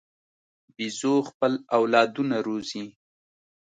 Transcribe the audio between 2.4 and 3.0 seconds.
روزي.